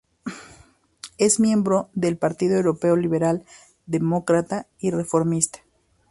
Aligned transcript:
Es 1.19 1.39
miembro 1.39 1.91
del 1.93 2.17
Partido 2.17 2.55
Europeo 2.57 2.95
Liberal, 2.95 3.45
Demócrata 3.85 4.65
y 4.79 4.89
Reformista. 4.89 5.59